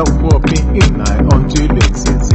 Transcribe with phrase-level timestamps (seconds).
[0.00, 2.29] lọ́pọ̀ bí ìnà ọ̀njẹ́ lè tètè.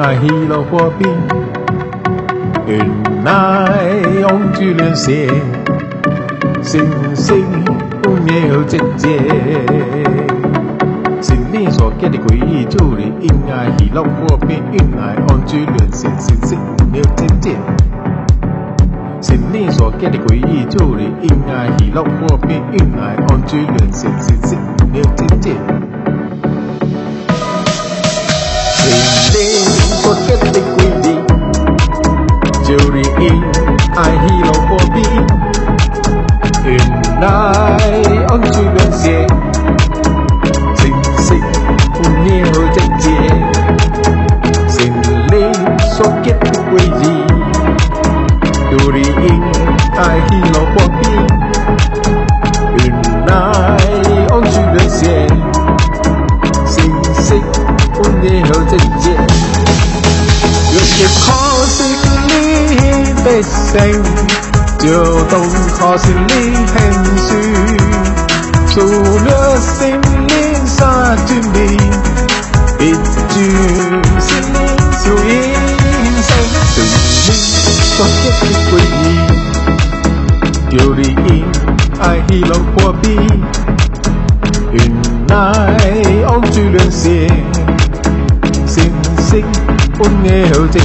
[0.00, 1.18] I heal for pain.
[2.70, 5.42] And I on to the sing,
[6.62, 7.64] sing, sing,
[8.06, 9.18] unil tete.
[11.22, 14.62] Xin đi gió kia để quý ý chủ để in ngài hỉ lòng của bên
[14.72, 16.58] in ngài on chư luyện xin xin xin
[16.92, 17.58] nếu trên trên
[19.22, 22.62] Xin đi gió kia để quý ý chủ để in ngài hỉ lòng của bên
[22.72, 24.58] in ngài on chư luyện xin xin xin
[24.92, 25.87] nếu trên trên
[33.98, 35.06] my hero for me
[36.62, 39.26] tonight on to bên xe
[40.82, 41.42] tình sinh
[41.94, 43.20] phun nhẹ hơi chân chè
[44.68, 44.92] xin
[45.30, 45.52] lên
[45.98, 46.36] so kết
[46.70, 47.14] quê gì.
[48.70, 49.42] Yuri in
[49.92, 51.14] I hero for me
[52.78, 55.26] tonight on to bên xe
[56.76, 57.52] tình sinh
[57.94, 59.16] phun nhẹ hơi chân chè
[60.72, 61.47] You're the call
[63.27, 63.77] 的心，
[64.79, 64.85] 就
[65.25, 65.33] 懂
[65.79, 66.31] 靠心里
[66.73, 66.75] 很
[67.17, 67.29] 虚，
[68.69, 68.73] 除
[69.25, 69.71] 了心
[70.27, 70.31] 灵
[70.65, 71.57] 杀君理，
[72.79, 73.35] 一句
[74.19, 74.57] 心灵
[75.03, 75.27] 就一
[76.21, 76.29] 生
[76.71, 76.91] 心灵。
[77.93, 78.71] 所结的规
[80.71, 81.29] 矩，有理应
[82.01, 83.05] 爱喜乐破冰，
[84.71, 84.77] 原
[85.27, 85.33] 来
[86.27, 87.27] 往居连线，
[88.65, 89.45] 心性
[89.99, 90.75] 温热后真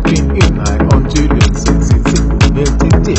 [0.00, 2.24] walking in I unto the sin sin sin
[2.54, 3.16] đêm tin tin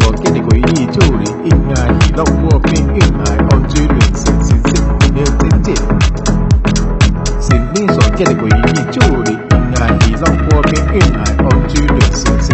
[0.00, 4.06] so kia để quỷ đi chỗ đi in I he walking in I unto the
[4.14, 5.50] sin sin sin đêm tin
[7.88, 10.16] so kia để quỷ đi chỗ đi in I he
[10.50, 12.49] walking in I unto the sin sin